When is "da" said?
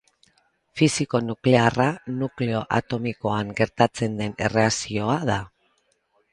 5.33-5.41